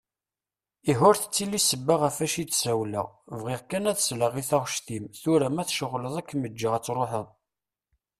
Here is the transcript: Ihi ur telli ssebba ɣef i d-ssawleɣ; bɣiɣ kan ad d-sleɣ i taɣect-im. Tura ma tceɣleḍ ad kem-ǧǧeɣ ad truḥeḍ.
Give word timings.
Ihi 0.89 1.03
ur 1.09 1.15
telli 1.33 1.59
ssebba 1.61 1.95
ɣef 2.03 2.17
i 2.41 2.43
d-ssawleɣ; 2.45 3.07
bɣiɣ 3.41 3.61
kan 3.69 3.89
ad 3.91 3.95
d-sleɣ 3.99 4.33
i 4.41 4.43
taɣect-im. 4.49 5.05
Tura 5.21 5.47
ma 5.51 5.63
tceɣleḍ 5.67 6.13
ad 6.19 6.25
kem-ǧǧeɣ 6.29 6.73
ad 6.73 6.83
truḥeḍ. 6.85 7.27